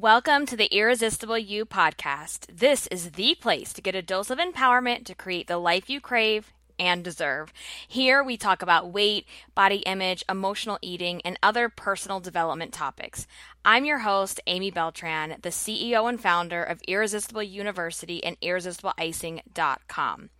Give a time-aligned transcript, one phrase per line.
[0.00, 2.46] Welcome to the Irresistible You podcast.
[2.50, 6.00] This is the place to get a dose of empowerment to create the life you
[6.00, 7.52] crave and deserve.
[7.86, 13.26] Here we talk about weight, body image, emotional eating, and other personal development topics.
[13.62, 20.30] I'm your host, Amy Beltran, the CEO and founder of Irresistible University and IrresistibleIcing.com.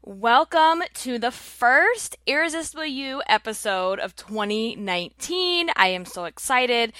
[0.00, 5.68] Welcome to the first Irresistible You episode of 2019.
[5.76, 6.94] I am so excited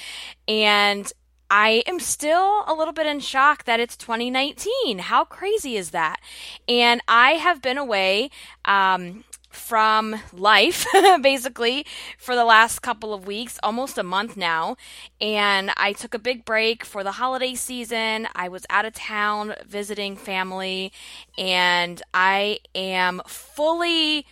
[0.46, 1.11] and
[1.51, 4.98] I am still a little bit in shock that it's 2019.
[4.98, 6.21] How crazy is that?
[6.69, 8.30] And I have been away
[8.65, 10.87] um, from life
[11.23, 11.87] basically
[12.19, 14.77] for the last couple of weeks, almost a month now.
[15.21, 18.29] And I took a big break for the holiday season.
[18.35, 20.93] I was out of town visiting family,
[21.38, 24.27] and I am fully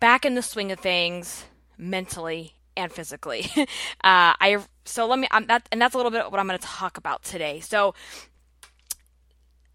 [0.00, 1.44] back in the swing of things
[1.76, 3.50] mentally and physically.
[3.56, 3.66] uh,
[4.02, 6.66] I so let me um, that and that's a little bit what I'm going to
[6.66, 7.60] talk about today.
[7.60, 7.94] So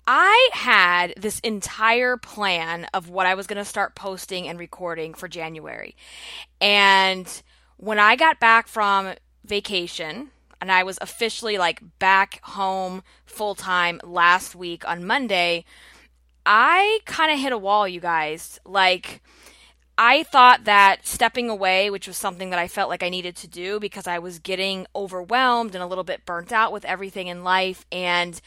[0.08, 5.14] I had this entire plan of what I was going to start posting and recording
[5.14, 5.96] for January.
[6.62, 7.28] And
[7.78, 10.30] when I got back from vacation,
[10.62, 15.66] and I was officially like back home full time last week on Monday,
[16.46, 18.60] I kind of hit a wall, you guys.
[18.66, 19.22] Like,
[19.98, 23.48] I thought that stepping away, which was something that I felt like I needed to
[23.48, 27.44] do because I was getting overwhelmed and a little bit burnt out with everything in
[27.44, 28.40] life, and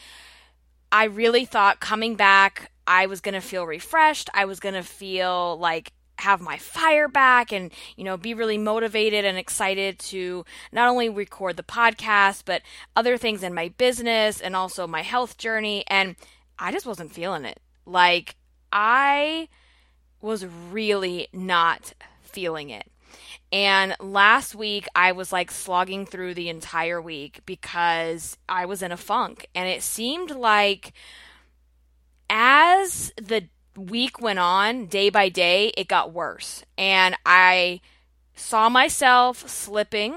[0.92, 4.30] I really thought coming back, I was going to feel refreshed.
[4.34, 8.58] I was going to feel like have my fire back and you know be really
[8.58, 12.60] motivated and excited to not only record the podcast but
[12.96, 16.16] other things in my business and also my health journey and
[16.58, 17.60] I just wasn't feeling it.
[17.86, 18.34] Like
[18.72, 19.48] I
[20.20, 22.90] was really not feeling it.
[23.50, 28.92] And last week, I was like slogging through the entire week because I was in
[28.92, 29.48] a funk.
[29.54, 30.92] And it seemed like
[32.28, 36.62] as the week went on, day by day, it got worse.
[36.76, 37.80] And I
[38.34, 40.16] saw myself slipping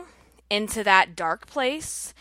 [0.50, 2.14] into that dark place.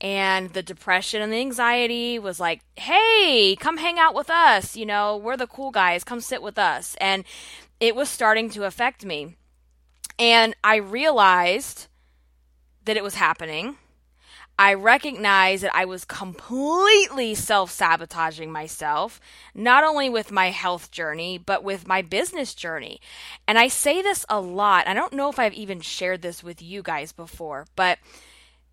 [0.00, 4.76] And the depression and the anxiety was like, hey, come hang out with us.
[4.76, 6.04] You know, we're the cool guys.
[6.04, 6.96] Come sit with us.
[7.00, 7.24] And
[7.80, 9.36] it was starting to affect me.
[10.18, 11.86] And I realized
[12.84, 13.76] that it was happening.
[14.58, 19.20] I recognized that I was completely self sabotaging myself,
[19.54, 23.00] not only with my health journey, but with my business journey.
[23.46, 24.88] And I say this a lot.
[24.88, 27.98] I don't know if I've even shared this with you guys before, but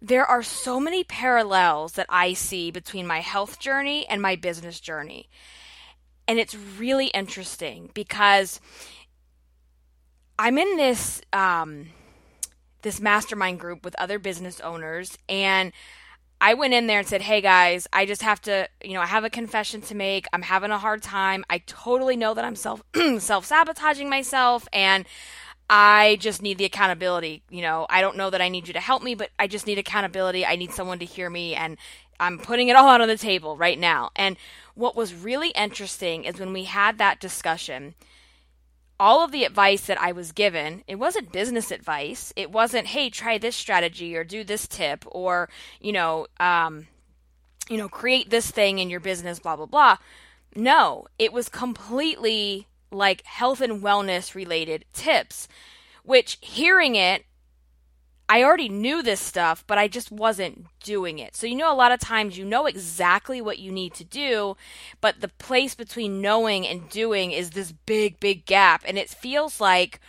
[0.03, 4.81] there are so many parallels that I see between my health journey and my business
[4.81, 5.29] journey.
[6.27, 8.59] And it's really interesting because
[10.37, 11.87] I'm in this um,
[12.81, 15.71] this mastermind group with other business owners, and
[16.41, 19.05] I went in there and said, "Hey guys, I just have to, you know, I
[19.05, 20.25] have a confession to make.
[20.33, 21.45] I'm having a hard time.
[21.49, 22.83] I totally know that I'm self
[23.19, 25.05] self sabotaging myself, and."
[25.69, 27.43] I just need the accountability.
[27.49, 29.67] You know, I don't know that I need you to help me, but I just
[29.67, 30.45] need accountability.
[30.45, 31.77] I need someone to hear me, and
[32.19, 34.11] I'm putting it all out on the table right now.
[34.15, 34.37] And
[34.75, 37.95] what was really interesting is when we had that discussion,
[38.99, 42.31] all of the advice that I was given, it wasn't business advice.
[42.35, 45.49] It wasn't, hey, try this strategy or do this tip or,
[45.81, 46.87] you know, um,
[47.69, 49.97] you know, create this thing in your business, blah, blah, blah.
[50.55, 55.47] No, it was completely like health and wellness related tips,
[56.03, 57.25] which hearing it,
[58.29, 61.35] I already knew this stuff, but I just wasn't doing it.
[61.35, 64.55] So, you know, a lot of times you know exactly what you need to do,
[65.01, 68.83] but the place between knowing and doing is this big, big gap.
[68.87, 69.99] And it feels like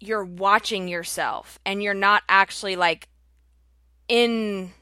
[0.00, 3.08] you're watching yourself and you're not actually like
[4.08, 4.72] in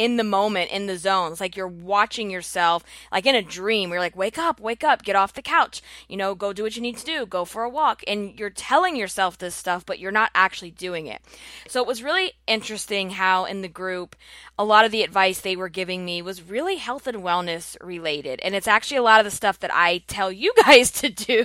[0.00, 1.30] in the moment, in the zone.
[1.30, 3.90] It's like you're watching yourself, like in a dream.
[3.90, 6.74] You're like, wake up, wake up, get off the couch, you know, go do what
[6.74, 8.02] you need to do, go for a walk.
[8.08, 11.20] And you're telling yourself this stuff, but you're not actually doing it.
[11.68, 14.16] So it was really interesting how in the group,
[14.58, 18.40] a lot of the advice they were giving me was really health and wellness related.
[18.40, 21.44] And it's actually a lot of the stuff that I tell you guys to do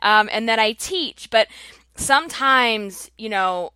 [0.00, 1.28] um, and that I teach.
[1.28, 1.48] But
[1.96, 3.72] sometimes, you know,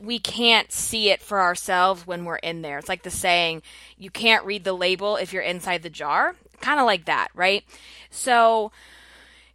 [0.00, 2.78] we can't see it for ourselves when we're in there.
[2.78, 3.62] It's like the saying,
[3.96, 6.34] you can't read the label if you're inside the jar.
[6.60, 7.64] Kind of like that, right?
[8.10, 8.72] So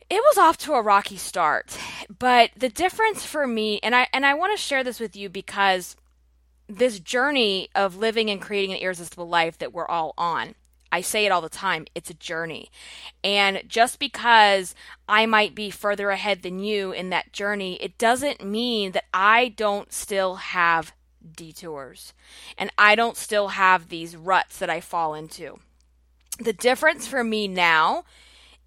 [0.09, 1.77] it was off to a rocky start.
[2.19, 5.29] But the difference for me and I and I want to share this with you
[5.29, 5.95] because
[6.67, 10.55] this journey of living and creating an irresistible life that we're all on
[10.91, 12.69] I say it all the time, it's a journey.
[13.23, 14.75] And just because
[15.07, 19.49] I might be further ahead than you in that journey, it doesn't mean that I
[19.49, 20.93] don't still have
[21.35, 22.13] detours.
[22.57, 25.59] And I don't still have these ruts that I fall into.
[26.39, 28.03] The difference for me now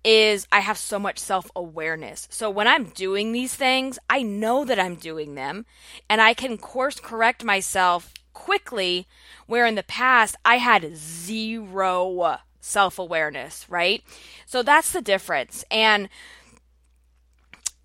[0.05, 2.29] is I have so much self awareness.
[2.31, 5.65] So when I'm doing these things, I know that I'm doing them
[6.09, 9.07] and I can course correct myself quickly,
[9.47, 14.03] where in the past I had zero self awareness, right?
[14.45, 15.65] So that's the difference.
[15.71, 16.09] And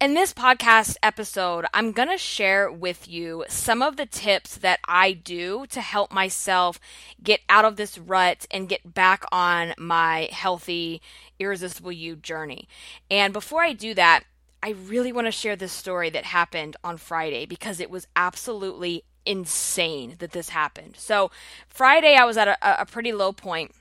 [0.01, 4.79] in this podcast episode, I'm going to share with you some of the tips that
[4.87, 6.79] I do to help myself
[7.21, 11.01] get out of this rut and get back on my healthy,
[11.37, 12.69] irresistible you journey.
[13.11, 14.23] And before I do that,
[14.63, 19.03] I really want to share this story that happened on Friday because it was absolutely
[19.29, 20.95] insane that this happened.
[20.97, 21.31] So,
[21.69, 23.71] Friday, I was at a, a pretty low point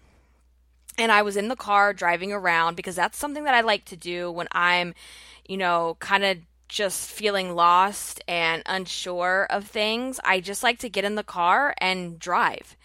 [0.96, 3.96] and I was in the car driving around because that's something that I like to
[3.96, 4.94] do when I'm
[5.48, 10.90] you know, kind of just feeling lost and unsure of things, I just like to
[10.90, 12.76] get in the car and drive.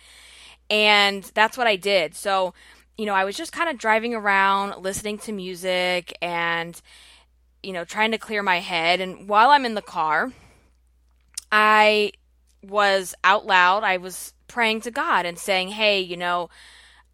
[0.69, 2.15] And that's what I did.
[2.15, 2.54] So,
[2.98, 6.81] you know, I was just kind of driving around, listening to music and,
[7.62, 9.01] you know, trying to clear my head.
[9.01, 10.31] And while I'm in the car,
[11.51, 12.13] I
[12.63, 16.50] was out loud, I was praying to God and saying, hey, you know,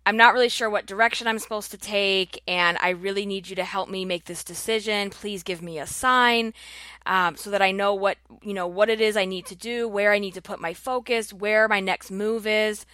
[0.05, 3.55] I'm not really sure what direction I'm supposed to take, and I really need you
[3.57, 5.09] to help me make this decision.
[5.09, 6.53] Please give me a sign
[7.05, 9.87] um, so that I know what you know what it is I need to do,
[9.87, 12.85] where I need to put my focus, where my next move is,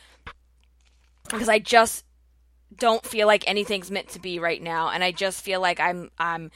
[1.30, 2.04] because I just
[2.76, 6.10] don't feel like anything's meant to be right now, and I just feel like I'm
[6.20, 6.52] I'm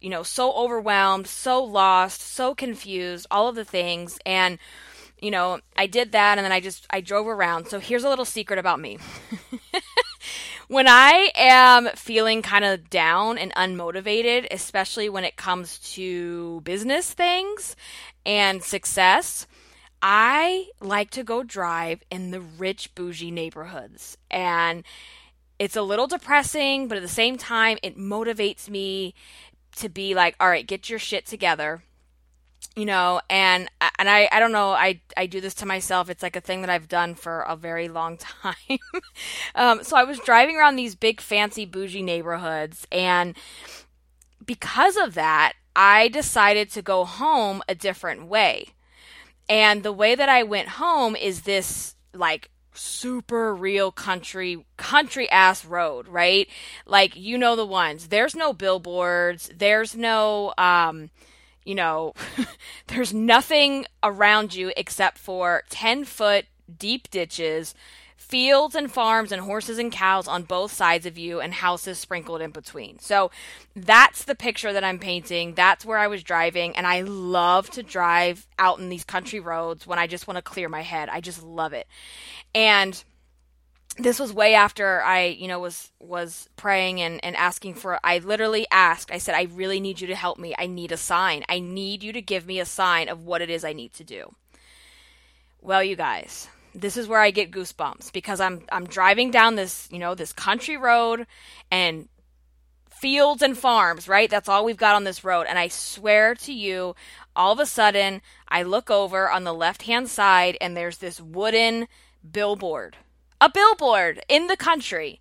[0.00, 4.58] you know so overwhelmed, so lost, so confused, all of the things, and
[5.24, 7.68] you know, I did that and then I just I drove around.
[7.68, 8.98] So here's a little secret about me.
[10.68, 17.10] when I am feeling kind of down and unmotivated, especially when it comes to business
[17.10, 17.74] things
[18.26, 19.46] and success,
[20.02, 24.18] I like to go drive in the rich bougie neighborhoods.
[24.30, 24.84] And
[25.58, 29.14] it's a little depressing, but at the same time, it motivates me
[29.76, 31.82] to be like, all right, get your shit together
[32.76, 33.68] you know and
[33.98, 36.10] and I I don't know I I do this to myself.
[36.10, 38.78] It's like a thing that I've done for a very long time.
[39.54, 43.36] Um, so I was driving around these big fancy bougie neighborhoods and
[44.44, 48.68] because of that I decided to go home a different way.
[49.48, 55.64] And the way that I went home is this like super real country country ass
[55.64, 56.48] road right?
[56.86, 58.08] Like you know the ones.
[58.08, 59.50] There's no billboards.
[59.54, 61.10] There's no um
[61.64, 62.14] you know,
[62.88, 66.46] there's nothing around you except for 10 foot
[66.78, 67.74] deep ditches,
[68.16, 72.40] fields and farms, and horses and cows on both sides of you, and houses sprinkled
[72.40, 72.98] in between.
[72.98, 73.30] So
[73.76, 75.54] that's the picture that I'm painting.
[75.54, 79.86] That's where I was driving, and I love to drive out in these country roads
[79.86, 81.08] when I just want to clear my head.
[81.08, 81.86] I just love it.
[82.54, 83.02] And
[83.96, 88.18] this was way after I, you know, was was praying and, and asking for I
[88.18, 90.54] literally asked, I said, I really need you to help me.
[90.58, 91.44] I need a sign.
[91.48, 94.04] I need you to give me a sign of what it is I need to
[94.04, 94.34] do.
[95.60, 99.88] Well, you guys, this is where I get goosebumps because I'm I'm driving down this,
[99.92, 101.26] you know, this country road
[101.70, 102.08] and
[102.90, 104.30] fields and farms, right?
[104.30, 105.46] That's all we've got on this road.
[105.48, 106.96] And I swear to you,
[107.36, 111.20] all of a sudden, I look over on the left hand side and there's this
[111.20, 111.86] wooden
[112.32, 112.96] billboard
[113.44, 115.20] a billboard in the country.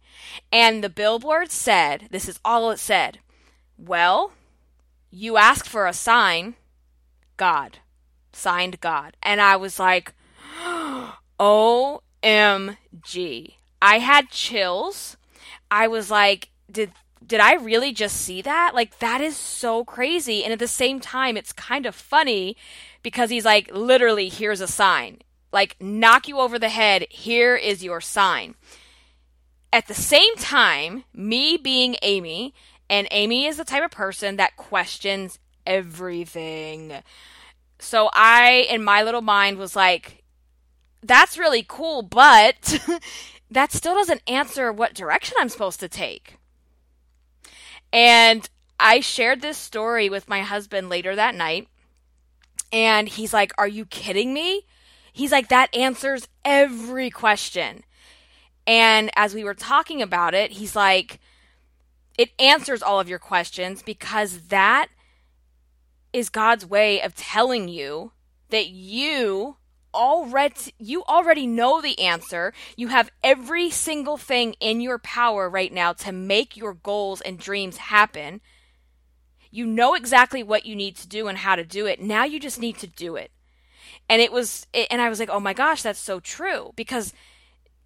[0.50, 3.20] And the billboard said, this is all it said.
[3.78, 4.32] Well,
[5.12, 6.56] you asked for a sign,
[7.36, 7.80] God.
[8.32, 9.18] Signed God.
[9.22, 10.14] And I was like,
[11.40, 11.96] OMG.
[13.82, 15.18] I had chills.
[15.70, 16.94] I was like, did
[17.26, 18.72] did I really just see that?
[18.74, 20.44] Like that is so crazy.
[20.44, 22.56] And at the same time, it's kind of funny
[23.02, 25.20] because he's like, literally, here's a sign
[25.54, 27.06] like knock you over the head.
[27.10, 28.56] Here is your sign.
[29.72, 32.54] At the same time, me being Amy,
[32.90, 36.94] and Amy is the type of person that questions everything.
[37.80, 40.24] So I, in my little mind, was like,
[41.02, 42.80] that's really cool, but
[43.52, 46.38] that still doesn't answer what direction I'm supposed to take.
[47.92, 51.68] And I shared this story with my husband later that night.
[52.72, 54.66] And he's like, Are you kidding me?
[55.14, 57.84] He's like, that answers every question.
[58.66, 61.20] And as we were talking about it, he's like,
[62.18, 64.88] it answers all of your questions because that
[66.12, 68.12] is God's way of telling you
[68.50, 69.58] that you
[69.94, 72.54] already you already know the answer.
[72.76, 77.38] You have every single thing in your power right now to make your goals and
[77.38, 78.42] dreams happen.
[79.52, 82.02] You know exactly what you need to do and how to do it.
[82.02, 83.32] Now you just need to do it.
[84.10, 86.74] And it was, and I was like, oh my gosh, that's so true.
[86.76, 87.14] Because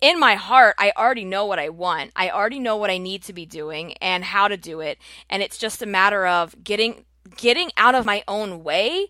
[0.01, 2.11] in my heart, I already know what I want.
[2.15, 4.99] I already know what I need to be doing and how to do it.
[5.29, 9.07] And it's just a matter of getting, getting out of my own way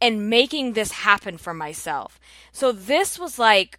[0.00, 2.18] and making this happen for myself.
[2.52, 3.78] So this was like,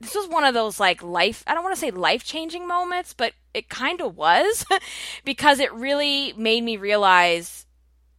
[0.00, 3.14] this was one of those like life, I don't want to say life changing moments,
[3.14, 4.64] but it kind of was
[5.24, 7.66] because it really made me realize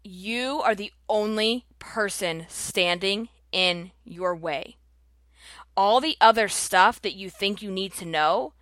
[0.03, 4.77] you are the only person standing in your way.
[5.75, 8.53] All the other stuff that you think you need to know,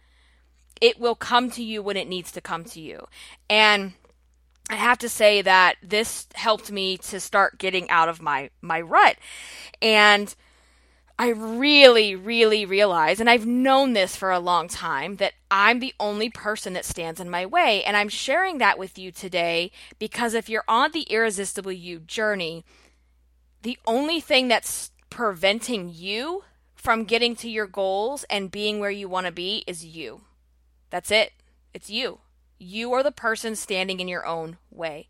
[0.80, 3.08] it will come to you when it needs to come to you.
[3.50, 3.94] And
[4.70, 8.80] I have to say that this helped me to start getting out of my my
[8.80, 9.18] rut.
[9.82, 10.34] And
[11.18, 15.94] I really, really realize, and I've known this for a long time, that I'm the
[16.00, 17.84] only person that stands in my way.
[17.84, 22.64] And I'm sharing that with you today because if you're on the Irresistible You journey,
[23.62, 26.44] the only thing that's preventing you
[26.76, 30.22] from getting to your goals and being where you want to be is you.
[30.90, 31.34] That's it.
[31.74, 32.20] It's you.
[32.58, 35.10] You are the person standing in your own way.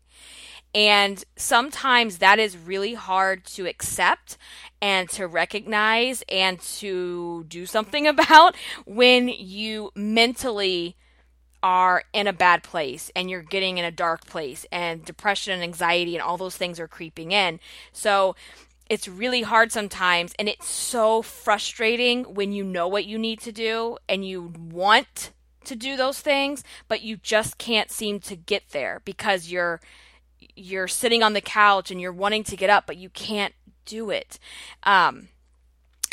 [0.74, 4.36] And sometimes that is really hard to accept
[4.80, 10.96] and to recognize and to do something about when you mentally
[11.62, 15.62] are in a bad place and you're getting in a dark place and depression and
[15.62, 17.60] anxiety and all those things are creeping in.
[17.92, 18.34] So
[18.88, 23.52] it's really hard sometimes and it's so frustrating when you know what you need to
[23.52, 25.32] do and you want
[25.64, 29.80] to do those things but you just can't seem to get there because you're
[30.60, 34.10] you're sitting on the couch and you're wanting to get up, but you can't do
[34.10, 34.38] it.
[34.82, 35.28] Um,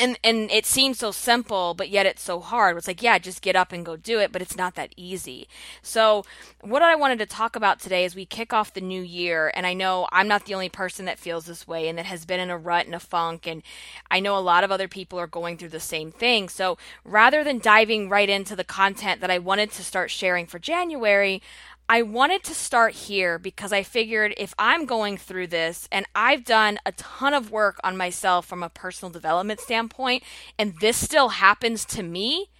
[0.00, 2.76] and and it seems so simple but yet it's so hard.
[2.76, 5.48] It's like yeah just get up and go do it but it's not that easy.
[5.82, 6.24] So
[6.60, 9.66] what i wanted to talk about today is we kick off the new year and
[9.66, 12.40] i know i'm not the only person that feels this way and that has been
[12.40, 13.62] in a rut and a funk and
[14.10, 16.48] i know a lot of other people are going through the same thing.
[16.48, 20.58] So rather than diving right into the content that i wanted to start sharing for
[20.58, 21.42] january
[21.90, 26.44] I wanted to start here because I figured if I'm going through this and I've
[26.44, 30.22] done a ton of work on myself from a personal development standpoint,
[30.58, 32.50] and this still happens to me,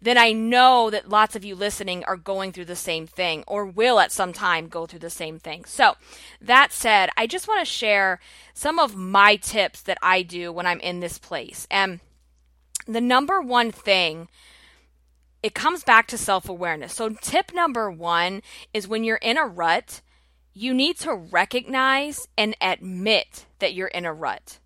[0.00, 3.66] then I know that lots of you listening are going through the same thing or
[3.66, 5.64] will at some time go through the same thing.
[5.64, 5.96] So,
[6.40, 8.20] that said, I just want to share
[8.54, 11.66] some of my tips that I do when I'm in this place.
[11.70, 12.00] And
[12.86, 14.28] the number one thing
[15.42, 16.94] it comes back to self awareness.
[16.94, 20.00] So, tip number one is when you're in a rut,
[20.52, 24.58] you need to recognize and admit that you're in a rut.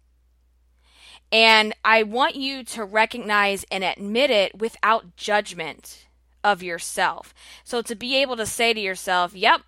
[1.33, 6.07] And I want you to recognize and admit it without judgment
[6.43, 7.35] of yourself.
[7.65, 9.63] So, to be able to say to yourself, yep,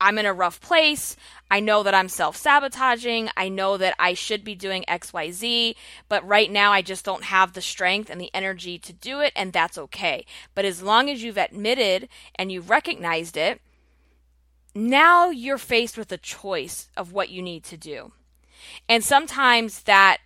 [0.00, 1.16] I'm in a rough place.
[1.50, 3.28] I know that I'm self sabotaging.
[3.36, 5.74] I know that I should be doing XYZ,
[6.08, 9.32] but right now I just don't have the strength and the energy to do it,
[9.36, 10.24] and that's okay.
[10.54, 13.60] But as long as you've admitted and you've recognized it,
[14.74, 18.12] now you're faced with a choice of what you need to do.
[18.88, 20.18] And sometimes that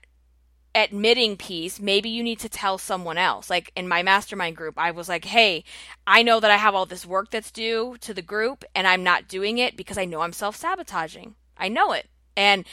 [0.75, 3.49] admitting piece, maybe you need to tell someone else.
[3.49, 5.65] Like in my mastermind group, I was like, hey,
[6.07, 9.05] I know that I have all this work that's due to the group and I'm
[9.05, 11.35] not doing it because I know I'm self sabotaging.
[11.57, 12.09] I know it.
[12.37, 12.65] And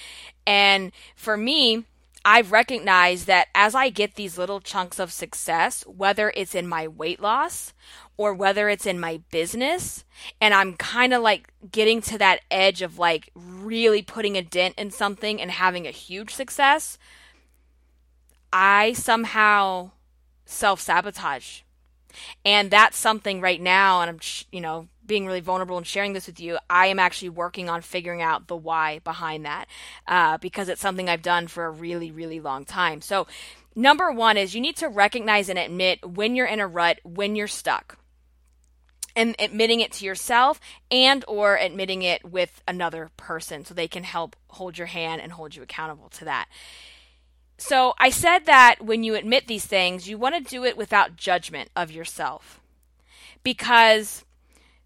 [0.47, 1.85] and for me,
[2.23, 6.87] I've recognized that as I get these little chunks of success, whether it's in my
[6.87, 7.73] weight loss
[8.15, 10.03] or whether it's in my business,
[10.39, 14.75] and I'm kind of like getting to that edge of like really putting a dent
[14.77, 16.99] in something and having a huge success,
[18.51, 19.91] I somehow
[20.45, 21.61] self sabotage.
[22.43, 24.19] And that's something right now, and I'm,
[24.51, 27.81] you know, being really vulnerable and sharing this with you, I am actually working on
[27.81, 29.65] figuring out the why behind that
[30.07, 33.01] uh, because it's something I've done for a really, really long time.
[33.01, 33.27] So,
[33.75, 37.35] number one is you need to recognize and admit when you're in a rut, when
[37.35, 37.97] you're stuck
[39.15, 44.03] and admitting it to yourself and or admitting it with another person so they can
[44.03, 46.47] help hold your hand and hold you accountable to that
[47.61, 51.15] so I said that when you admit these things, you want to do it without
[51.15, 52.59] judgment of yourself.
[53.43, 54.25] Because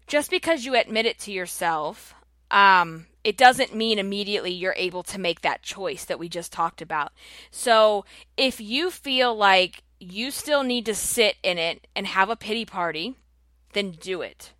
[0.06, 2.14] just because you admit it to yourself,
[2.50, 6.82] um, it doesn't mean immediately you're able to make that choice that we just talked
[6.82, 7.12] about.
[7.50, 8.04] So
[8.36, 12.66] if you feel like you still need to sit in it and have a pity
[12.66, 13.16] party,
[13.72, 14.52] then do it.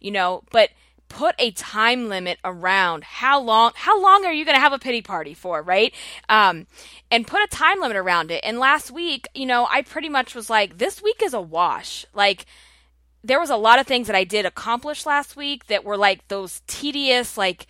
[0.00, 0.70] You know, but
[1.08, 4.78] put a time limit around how long how long are you going to have a
[4.78, 5.94] pity party for right
[6.28, 6.66] um,
[7.10, 10.34] and put a time limit around it and last week you know i pretty much
[10.34, 12.46] was like this week is a wash like
[13.22, 16.26] there was a lot of things that i did accomplish last week that were like
[16.28, 17.66] those tedious like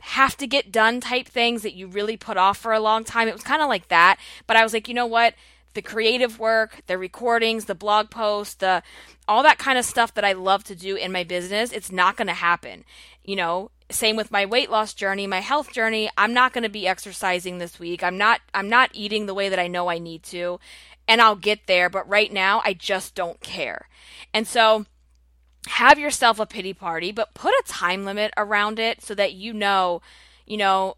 [0.00, 3.28] have to get done type things that you really put off for a long time.
[3.28, 4.18] It was kind of like that.
[4.46, 5.34] But I was like, you know what?
[5.74, 8.82] The creative work, the recordings, the blog posts, the
[9.28, 12.16] all that kind of stuff that I love to do in my business, it's not
[12.16, 12.84] going to happen.
[13.24, 16.10] You know, same with my weight loss journey, my health journey.
[16.16, 18.02] I'm not going to be exercising this week.
[18.02, 20.58] I'm not I'm not eating the way that I know I need to,
[21.06, 23.88] and I'll get there, but right now I just don't care.
[24.32, 24.86] And so
[25.66, 29.52] have yourself a pity party, but put a time limit around it so that you
[29.52, 30.00] know,
[30.46, 30.96] you know,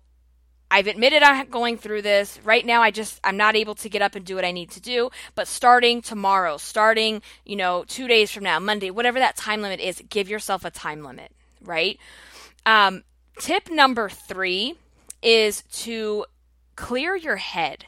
[0.73, 2.41] I've admitted I'm going through this.
[2.43, 4.71] Right now I just I'm not able to get up and do what I need
[4.71, 9.37] to do, but starting tomorrow, starting, you know, 2 days from now, Monday, whatever that
[9.37, 11.99] time limit is, give yourself a time limit, right?
[12.65, 13.05] Um,
[13.39, 14.75] tip number 3
[15.23, 16.25] is to
[16.75, 17.85] clear your head.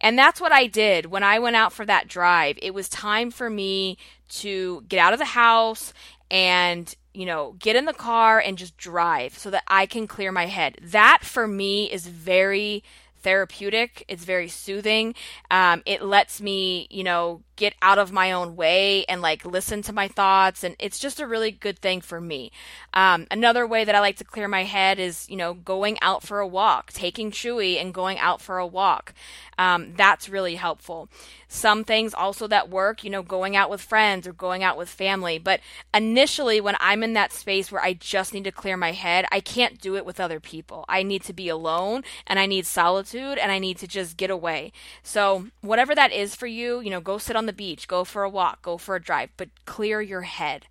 [0.00, 2.58] And that's what I did when I went out for that drive.
[2.62, 5.92] It was time for me to get out of the house
[6.30, 10.30] and, you know, get in the car and just drive so that I can clear
[10.30, 10.76] my head.
[10.82, 12.84] That for me is very
[13.22, 14.04] therapeutic.
[14.06, 15.14] It's very soothing.
[15.50, 19.82] Um, it lets me, you know, get out of my own way and like listen
[19.82, 20.62] to my thoughts.
[20.62, 22.52] And it's just a really good thing for me.
[22.94, 26.22] Um, another way that I like to clear my head is, you know, going out
[26.22, 29.14] for a walk, taking Chewy and going out for a walk.
[29.58, 31.08] Um, that's really helpful.
[31.48, 34.88] Some things also that work, you know, going out with friends or going out with
[34.88, 35.38] family.
[35.38, 35.60] But
[35.94, 39.40] initially, when I'm in that space where I just need to clear my head, I
[39.40, 40.84] can't do it with other people.
[40.88, 44.30] I need to be alone and I need solitude and I need to just get
[44.30, 44.72] away.
[45.02, 48.24] So, whatever that is for you, you know, go sit on the beach, go for
[48.24, 50.66] a walk, go for a drive, but clear your head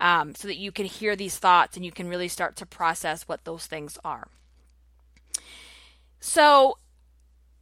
[0.00, 3.28] um, so that you can hear these thoughts and you can really start to process
[3.28, 4.28] what those things are.
[6.18, 6.78] So,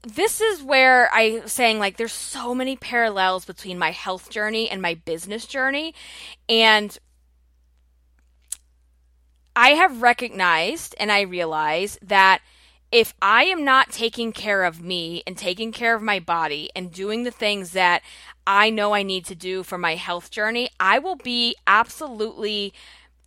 [0.03, 4.81] this is where I'm saying like there's so many parallels between my health journey and
[4.81, 5.95] my business journey.
[6.49, 6.97] And
[9.57, 12.43] I have recognized and I realize that
[12.95, 16.93] if I am not taking care of me and taking care of my body and
[16.93, 18.03] doing the things that
[18.47, 22.73] I know I need to do for my health journey, I will be absolutely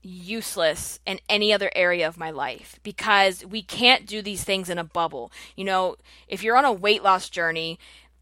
[0.01, 4.77] useless in any other area of my life because we can't do these things in
[4.77, 5.33] a bubble.
[5.57, 5.97] You know,
[6.29, 7.77] if you're on a weight loss journey,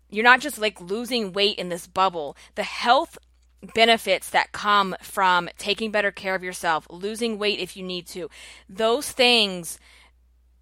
[0.09, 2.35] you're not just like losing weight in this bubble.
[2.55, 3.19] The health
[3.75, 8.31] benefits that come from taking better care of yourself, losing weight if you need to,
[8.67, 9.77] those things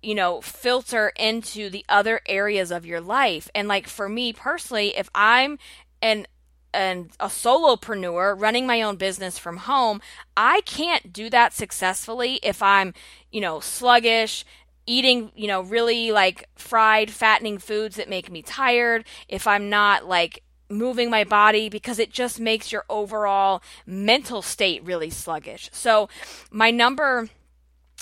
[0.04, 3.50] you know, filter into the other areas of your life.
[3.56, 5.58] And like for me personally, if I'm
[6.02, 6.28] an
[6.74, 10.02] and a solopreneur running my own business from home,
[10.36, 12.96] I can't do that successfully if I'm,
[13.32, 14.44] you know, sluggish,
[14.88, 20.08] eating, you know, really like fried, fattening foods that make me tired, if I'm not
[20.08, 25.70] like moving my body because it just makes your overall mental state really sluggish.
[25.72, 26.10] So,
[26.52, 27.30] my number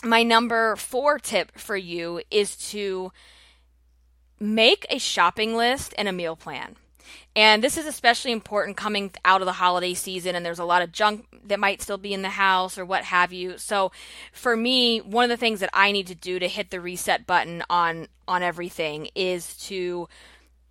[0.03, 3.11] my number four tip for you is to
[4.39, 6.75] make a shopping list and a meal plan.
[7.35, 10.81] And this is especially important coming out of the holiday season, and there's a lot
[10.81, 13.57] of junk that might still be in the house or what have you.
[13.57, 13.91] So,
[14.33, 17.25] for me, one of the things that I need to do to hit the reset
[17.25, 20.09] button on on everything is to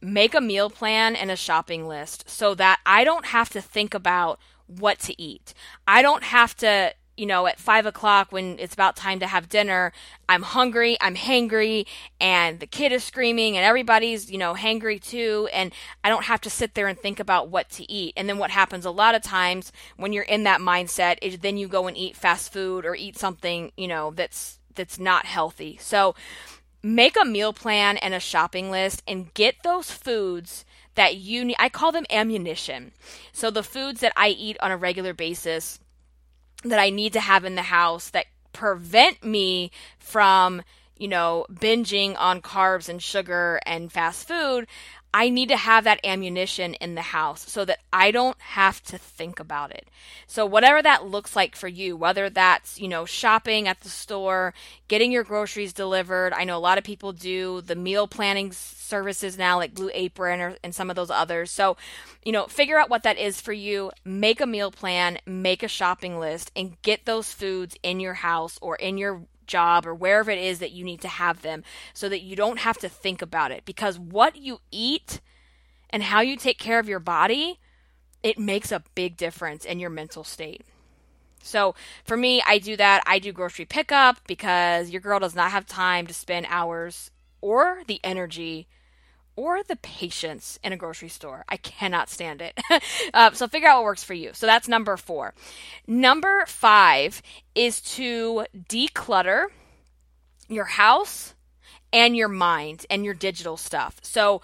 [0.02, 3.94] make a meal plan and a shopping list so that I don't have to think
[3.94, 5.52] about what to eat.
[5.86, 9.48] I don't have to you know, at five o'clock when it's about time to have
[9.48, 9.92] dinner,
[10.28, 11.86] I'm hungry, I'm hangry,
[12.20, 16.40] and the kid is screaming, and everybody's, you know, hangry too, and I don't have
[16.42, 18.14] to sit there and think about what to eat.
[18.16, 21.56] And then what happens a lot of times when you're in that mindset is then
[21.56, 25.76] you go and eat fast food or eat something, you know, that's that's not healthy.
[25.80, 26.14] So
[26.82, 31.56] make a meal plan and a shopping list and get those foods that you need.
[31.58, 32.92] I call them ammunition.
[33.32, 35.80] So the foods that I eat on a regular basis
[36.64, 40.62] that I need to have in the house that prevent me from,
[40.96, 44.66] you know, binging on carbs and sugar and fast food,
[45.12, 48.98] I need to have that ammunition in the house so that I don't have to
[48.98, 49.88] think about it.
[50.28, 54.54] So whatever that looks like for you, whether that's, you know, shopping at the store,
[54.86, 56.32] getting your groceries delivered.
[56.32, 60.40] I know a lot of people do the meal planning services now like Blue Apron
[60.40, 61.50] or, and some of those others.
[61.50, 61.76] So,
[62.24, 65.68] you know, figure out what that is for you, make a meal plan, make a
[65.68, 70.30] shopping list and get those foods in your house or in your job or wherever
[70.30, 73.20] it is that you need to have them so that you don't have to think
[73.20, 73.64] about it.
[73.64, 75.20] Because what you eat
[75.90, 77.58] and how you take care of your body,
[78.22, 80.62] it makes a big difference in your mental state.
[81.42, 83.02] So for me, I do that.
[83.06, 87.10] I do grocery pickup because your girl does not have time to spend hours
[87.40, 88.68] or the energy
[89.40, 91.46] or the patience in a grocery store.
[91.48, 92.60] I cannot stand it.
[93.14, 94.32] uh, so figure out what works for you.
[94.34, 95.32] So that's number four.
[95.86, 97.22] Number five
[97.54, 99.46] is to declutter
[100.46, 101.32] your house
[101.90, 103.96] and your mind and your digital stuff.
[104.02, 104.42] So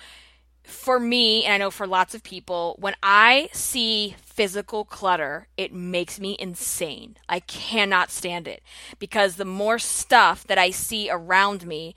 [0.63, 5.75] for me, and I know for lots of people, when I see physical clutter, it
[5.75, 7.19] makes me insane.
[7.29, 8.63] I cannot stand it
[8.99, 11.95] because the more stuff that I see around me,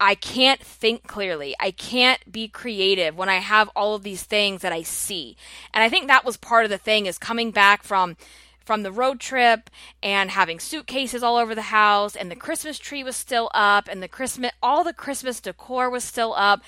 [0.00, 1.54] I can't think clearly.
[1.60, 5.36] I can't be creative when I have all of these things that I see.
[5.72, 8.16] And I think that was part of the thing is coming back from
[8.64, 9.68] from the road trip
[10.02, 14.02] and having suitcases all over the house and the Christmas tree was still up and
[14.02, 16.62] the Christmas all the Christmas decor was still up.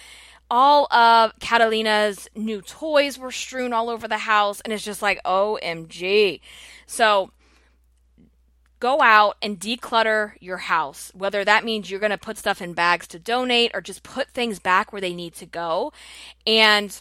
[0.48, 5.22] All of Catalina's new toys were strewn all over the house and it's just like
[5.24, 6.40] OMG.
[6.86, 7.30] So
[8.78, 11.10] go out and declutter your house.
[11.14, 14.30] Whether that means you're going to put stuff in bags to donate or just put
[14.30, 15.92] things back where they need to go.
[16.46, 17.00] And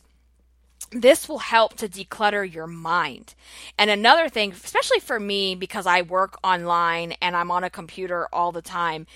[0.91, 3.35] this will help to declutter your mind.
[3.77, 8.27] And another thing, especially for me, because I work online and I'm on a computer
[8.31, 9.07] all the time,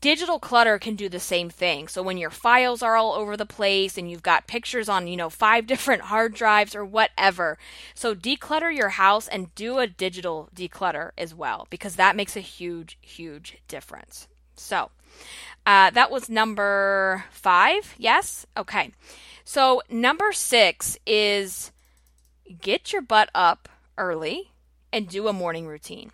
[0.00, 1.88] digital clutter can do the same thing.
[1.88, 5.16] So when your files are all over the place and you've got pictures on, you
[5.16, 7.58] know, five different hard drives or whatever.
[7.94, 12.40] So declutter your house and do a digital declutter as well because that makes a
[12.40, 14.28] huge, huge difference.
[14.56, 14.90] So
[15.66, 17.94] uh, that was number five.
[17.98, 18.46] Yes?
[18.56, 18.92] Okay.
[19.44, 21.72] So, number six is
[22.60, 24.52] get your butt up early
[24.92, 26.10] and do a morning routine.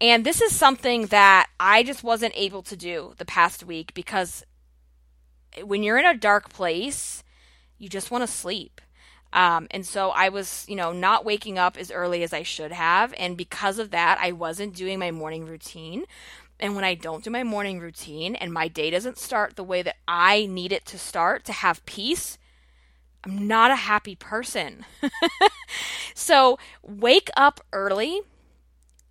[0.00, 4.44] And this is something that I just wasn't able to do the past week because
[5.64, 7.22] when you're in a dark place,
[7.78, 8.80] you just want to sleep.
[9.32, 12.72] Um, and so I was, you know, not waking up as early as I should
[12.72, 13.12] have.
[13.18, 16.04] And because of that, I wasn't doing my morning routine.
[16.58, 19.82] And when I don't do my morning routine and my day doesn't start the way
[19.82, 22.38] that I need it to start to have peace,
[23.24, 24.86] I'm not a happy person.
[26.14, 28.20] so wake up early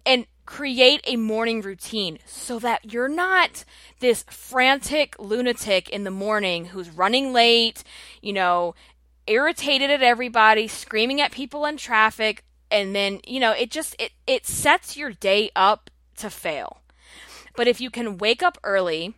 [0.05, 3.65] and create a morning routine so that you're not
[3.99, 7.83] this frantic lunatic in the morning who's running late,
[8.21, 8.75] you know,
[9.27, 14.11] irritated at everybody, screaming at people in traffic, and then, you know, it just it
[14.27, 16.81] it sets your day up to fail.
[17.55, 19.15] But if you can wake up early,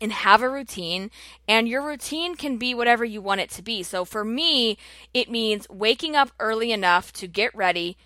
[0.00, 1.10] and have a routine
[1.46, 3.82] and your routine can be whatever you want it to be.
[3.82, 4.78] So for me,
[5.12, 7.98] it means waking up early enough to get ready,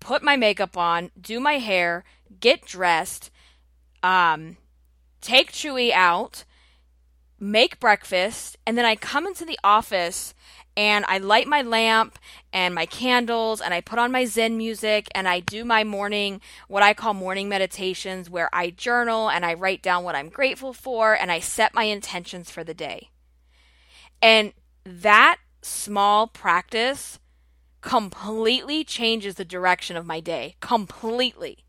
[0.00, 2.04] put my makeup on, do my hair,
[2.40, 3.30] get dressed,
[4.02, 4.56] um,
[5.20, 6.44] take Chewy out,
[7.38, 10.34] make breakfast, and then I come into the office
[10.76, 12.18] and I light my lamp
[12.52, 16.40] and my candles and I put on my Zen music and I do my morning,
[16.68, 20.72] what I call morning meditations, where I journal and I write down what I'm grateful
[20.72, 23.10] for and I set my intentions for the day.
[24.22, 24.52] And
[24.84, 27.18] that small practice
[27.80, 30.56] completely changes the direction of my day.
[30.60, 31.64] Completely.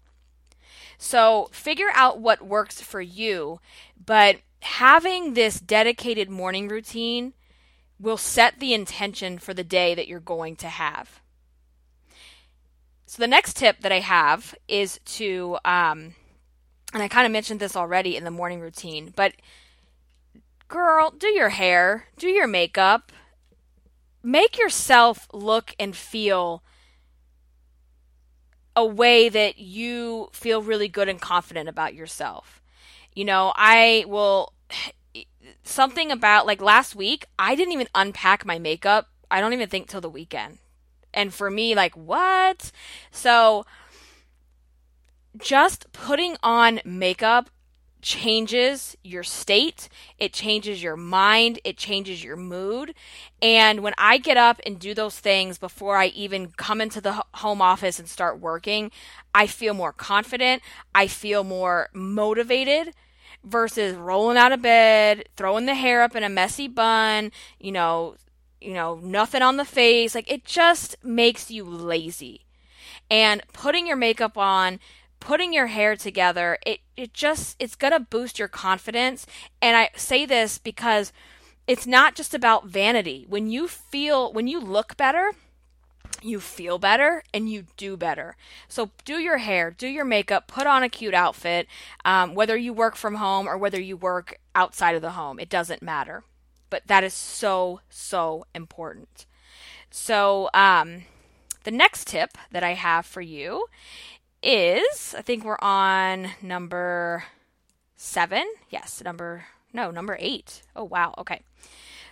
[0.98, 3.60] So figure out what works for you,
[4.04, 7.34] but having this dedicated morning routine
[8.00, 11.22] will set the intention for the day that you're going to have.
[13.06, 16.16] So, the next tip that I have is to, um,
[16.94, 19.34] and I kind of mentioned this already in the morning routine, but
[20.70, 23.12] girl, do your hair, do your makeup,
[24.24, 26.64] make yourself look and feel
[28.76, 32.62] a way that you feel really good and confident about yourself.
[33.14, 34.54] You know, I will
[35.64, 39.10] something about like last week, I didn't even unpack my makeup.
[39.30, 40.60] I don't even think till the weekend.
[41.14, 42.72] And for me, like, what?
[43.12, 43.66] So
[45.38, 47.50] just putting on makeup
[48.02, 52.94] changes your state, it changes your mind, it changes your mood.
[53.42, 57.24] And when I get up and do those things before I even come into the
[57.36, 58.92] home office and start working,
[59.34, 60.62] I feel more confident,
[60.94, 62.94] I feel more motivated
[63.44, 68.16] versus rolling out of bed, throwing the hair up in a messy bun, you know,
[68.60, 70.14] you know, nothing on the face.
[70.14, 72.46] Like it just makes you lazy.
[73.10, 74.80] And putting your makeup on,
[75.22, 79.26] putting your hair together, it it just it's going to boost your confidence.
[79.62, 81.14] And I say this because
[81.66, 83.26] it's not just about vanity.
[83.30, 85.32] When you feel when you look better,
[86.22, 88.36] you feel better and you do better.
[88.68, 91.68] So do your hair, do your makeup, put on a cute outfit,
[92.04, 95.50] um, whether you work from home or whether you work outside of the home, it
[95.50, 96.24] doesn't matter.
[96.70, 99.26] But that is so, so important.
[99.90, 101.04] So, um,
[101.64, 103.68] the next tip that I have for you
[104.44, 107.24] is I think we're on number
[107.96, 108.46] seven.
[108.70, 110.64] Yes, number, no, number eight.
[110.76, 111.14] Oh, wow.
[111.18, 111.42] Okay.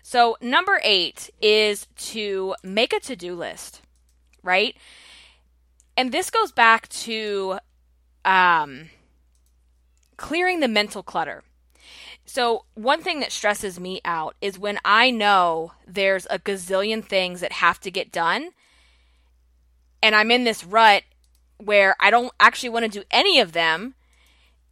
[0.01, 3.81] So, number eight is to make a to do list
[4.43, 4.75] right?
[5.97, 7.59] And this goes back to
[8.25, 8.89] um,
[10.17, 11.43] clearing the mental clutter.
[12.25, 17.41] So, one thing that stresses me out is when I know there's a gazillion things
[17.41, 18.51] that have to get done,
[20.03, 21.03] and I'm in this rut
[21.63, 23.95] where I don't actually want to do any of them.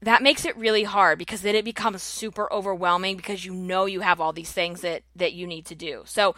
[0.01, 4.01] That makes it really hard because then it becomes super overwhelming because you know you
[4.01, 6.03] have all these things that that you need to do.
[6.05, 6.35] So,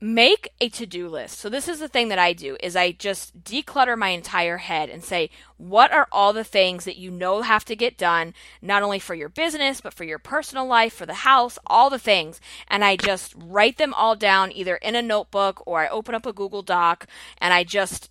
[0.00, 1.40] make a to-do list.
[1.40, 4.88] So this is the thing that I do is I just declutter my entire head
[4.90, 8.32] and say what are all the things that you know have to get done
[8.62, 11.98] not only for your business but for your personal life, for the house, all the
[11.98, 16.14] things and I just write them all down either in a notebook or I open
[16.14, 17.06] up a Google Doc
[17.38, 18.10] and I just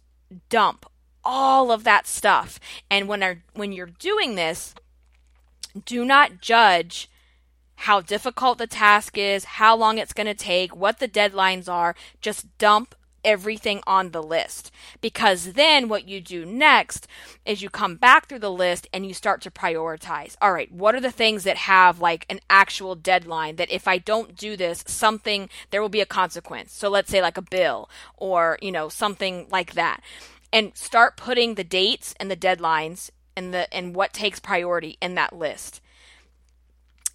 [0.50, 0.86] dump
[1.28, 2.58] all of that stuff.
[2.90, 4.74] And when are when you're doing this,
[5.86, 7.10] do not judge
[7.82, 11.96] how difficult the task is, how long it's going to take, what the deadlines are.
[12.22, 14.72] Just dump everything on the list.
[15.02, 17.08] Because then what you do next
[17.46, 20.38] is you come back through the list and you start to prioritize.
[20.42, 23.98] All right, what are the things that have like an actual deadline that if I
[23.98, 26.74] don't do this, something, there will be a consequence.
[26.74, 30.02] So let's say like a bill or, you know, something like that.
[30.52, 35.16] And start putting the dates and the deadlines and the and what takes priority in
[35.16, 35.82] that list.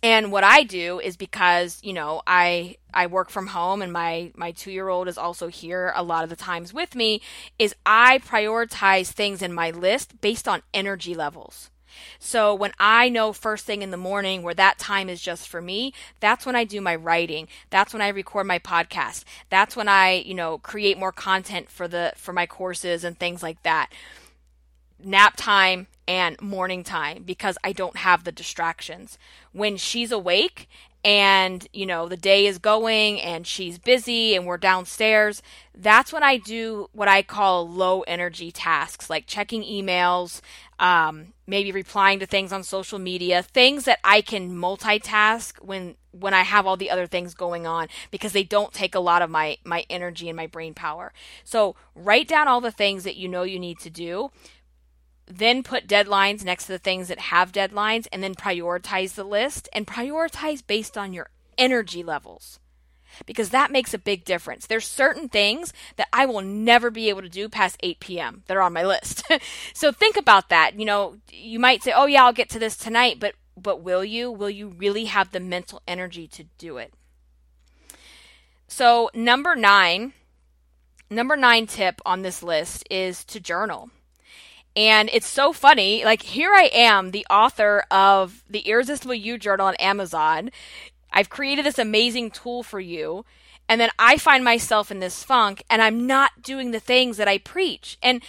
[0.04, 4.32] And what I do is because, you know, I I work from home and my
[4.36, 7.20] my 2-year-old is also here a lot of the times with me
[7.58, 11.71] is I prioritize things in my list based on energy levels.
[12.18, 15.60] So when I know first thing in the morning where that time is just for
[15.60, 17.48] me, that's when I do my writing.
[17.70, 19.24] That's when I record my podcast.
[19.50, 23.42] That's when I, you know, create more content for the for my courses and things
[23.42, 23.92] like that.
[25.04, 29.18] Nap time and morning time because I don't have the distractions.
[29.52, 30.68] When she's awake
[31.04, 35.42] and, you know, the day is going and she's busy and we're downstairs,
[35.74, 40.40] that's when I do what I call low energy tasks like checking emails,
[40.78, 46.34] um, maybe replying to things on social media, things that I can multitask when when
[46.34, 49.30] I have all the other things going on because they don't take a lot of
[49.30, 51.12] my my energy and my brain power.
[51.42, 54.30] So write down all the things that you know you need to do
[55.38, 59.68] then put deadlines next to the things that have deadlines and then prioritize the list
[59.72, 62.58] and prioritize based on your energy levels
[63.26, 64.66] because that makes a big difference.
[64.66, 68.42] There's certain things that I will never be able to do past 8 p.m.
[68.46, 69.24] that are on my list.
[69.74, 70.78] so think about that.
[70.78, 74.04] You know, you might say, "Oh yeah, I'll get to this tonight," but but will
[74.04, 74.30] you?
[74.30, 76.94] Will you really have the mental energy to do it?
[78.66, 80.14] So, number 9,
[81.10, 83.90] number 9 tip on this list is to journal.
[84.74, 86.04] And it's so funny.
[86.04, 90.50] Like, here I am, the author of the Irresistible You Journal on Amazon.
[91.12, 93.24] I've created this amazing tool for you.
[93.68, 97.28] And then I find myself in this funk and I'm not doing the things that
[97.28, 97.96] I preach.
[98.02, 98.22] And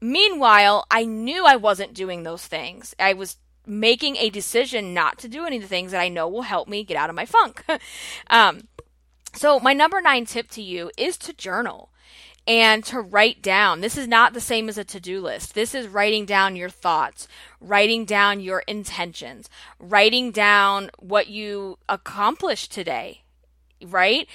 [0.00, 2.94] meanwhile, I knew I wasn't doing those things.
[2.98, 3.36] I was
[3.66, 6.68] making a decision not to do any of the things that I know will help
[6.68, 7.64] me get out of my funk.
[8.30, 8.68] um,
[9.34, 11.90] so, my number nine tip to you is to journal
[12.48, 13.82] and to write down.
[13.82, 15.54] This is not the same as a to do list.
[15.54, 17.28] This is writing down your thoughts,
[17.60, 23.20] writing down your intentions, writing down what you accomplished today,
[23.84, 24.26] right?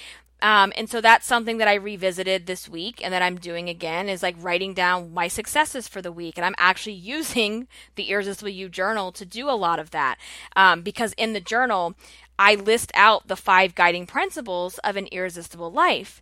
[0.44, 4.10] Um, and so that's something that I revisited this week and that I'm doing again
[4.10, 6.38] is like writing down my successes for the week.
[6.38, 10.20] And I'm actually using the Irresistible You journal to do a lot of that
[10.56, 11.96] um, because in the journal,
[12.38, 16.22] I list out the five guiding principles of an irresistible life.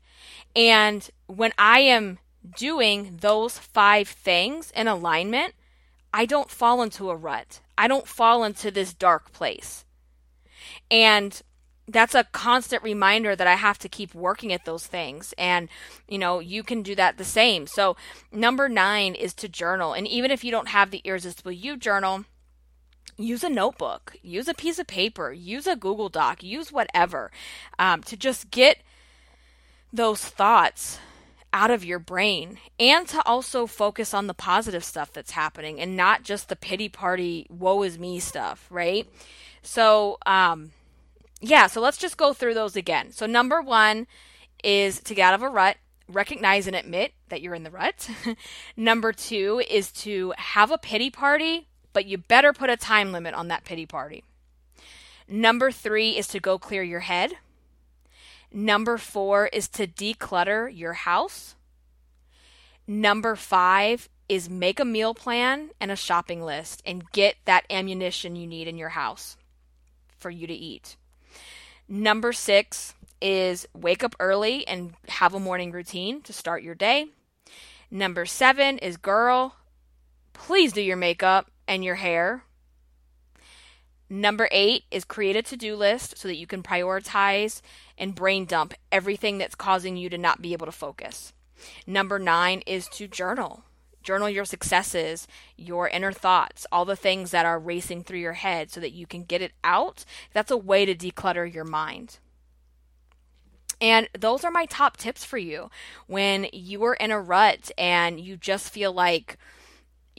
[0.56, 2.20] And when I am
[2.58, 5.54] doing those five things in alignment,
[6.14, 7.62] I don't fall into a rut.
[7.78, 9.86] I don't fall into this dark place.
[10.90, 11.42] And
[11.88, 15.34] that's a constant reminder that I have to keep working at those things.
[15.38, 15.70] And,
[16.08, 17.68] you know, you can do that the same.
[17.68, 17.96] So,
[18.32, 19.94] number nine is to journal.
[19.94, 22.26] And even if you don't have the Irresistible You journal,
[23.18, 27.32] use a notebook, use a piece of paper, use a Google Doc, use whatever
[27.80, 28.78] um, to just get
[29.92, 31.00] those thoughts
[31.54, 35.98] out of your brain and to also focus on the positive stuff that's happening and
[35.98, 39.08] not just the pity party woe is me stuff right?
[39.62, 40.72] So um
[41.42, 43.12] yeah so let's just go through those again.
[43.12, 44.08] So number one
[44.64, 45.78] is to get out of a rut
[46.08, 48.10] recognize and admit that you're in the rut.
[48.78, 53.34] Number two is to have a pity party but you better put a time limit
[53.34, 54.24] on that pity party.
[55.28, 57.34] Number three is to go clear your head
[58.52, 61.56] Number four is to declutter your house.
[62.86, 68.36] Number five is make a meal plan and a shopping list and get that ammunition
[68.36, 69.38] you need in your house
[70.18, 70.96] for you to eat.
[71.88, 77.08] Number six is wake up early and have a morning routine to start your day.
[77.90, 79.56] Number seven is girl,
[80.34, 82.44] please do your makeup and your hair.
[84.12, 87.62] Number eight is create a to do list so that you can prioritize
[87.98, 91.32] and brain dump everything that's causing you to not be able to focus.
[91.88, 93.64] Number nine is to journal.
[94.04, 98.70] Journal your successes, your inner thoughts, all the things that are racing through your head
[98.70, 100.04] so that you can get it out.
[100.34, 102.18] That's a way to declutter your mind.
[103.80, 105.70] And those are my top tips for you
[106.08, 109.38] when you are in a rut and you just feel like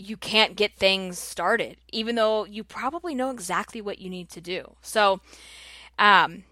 [0.02, 4.40] you can't get things started, even though you probably know exactly what you need to
[4.40, 4.72] do.
[4.82, 5.20] So,
[5.98, 6.44] um,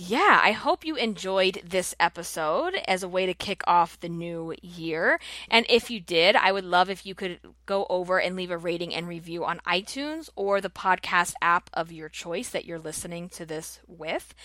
[0.00, 4.54] yeah, I hope you enjoyed this episode as a way to kick off the new
[4.62, 5.18] year.
[5.50, 8.56] And if you did, I would love if you could go over and leave a
[8.56, 13.28] rating and review on iTunes or the podcast app of your choice that you're listening
[13.30, 14.36] to this with.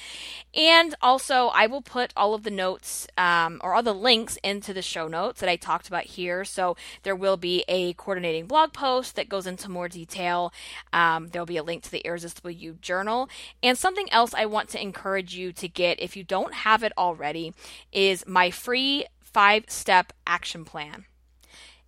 [0.55, 4.73] And also, I will put all of the notes um, or all the links into
[4.73, 6.43] the show notes that I talked about here.
[6.45, 10.51] So there will be a coordinating blog post that goes into more detail.
[10.91, 13.29] Um, there'll be a link to the Irresistible You journal.
[13.61, 16.83] And something else I want to encourage you you to get, if you don't have
[16.83, 17.53] it already,
[17.91, 21.05] is my free five step action plan.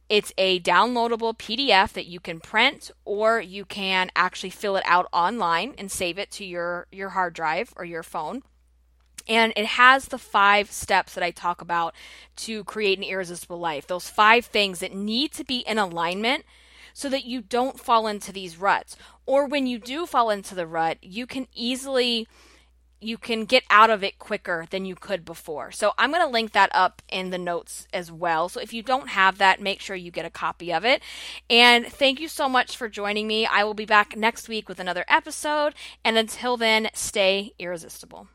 [0.08, 5.08] It's a downloadable PDF that you can print or you can actually fill it out
[5.12, 8.44] online and save it to your, your hard drive or your phone.
[9.28, 11.96] And it has the five steps that I talk about
[12.38, 13.88] to create an irresistible life.
[13.88, 16.46] Those five things that need to be in alignment
[16.94, 18.96] so that you don't fall into these ruts.
[19.26, 22.28] Or when you do fall into the rut, you can easily
[23.06, 25.72] you can get out of it quicker than you could before.
[25.72, 28.50] So I'm going to link that up in the notes as well.
[28.50, 31.02] So if you don't have that, make sure you get a copy of it.
[31.50, 33.46] And thank you so much for joining me.
[33.46, 35.76] I will be back next week with another episode.
[36.04, 38.28] And until then, stay irresistible.